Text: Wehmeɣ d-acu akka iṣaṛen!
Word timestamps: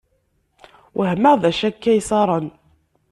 Wehmeɣ 0.97 1.35
d-acu 1.41 1.65
akka 1.69 1.91
iṣaṛen! 1.99 2.47